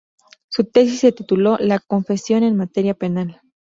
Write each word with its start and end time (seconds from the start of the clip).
Su 0.49 0.63
tesis 0.63 0.99
se 0.99 1.11
tituló 1.11 1.57
"La 1.59 1.77
confesión 1.77 2.41
en 2.41 2.57
materia 2.57 2.95
penal". 2.95 3.39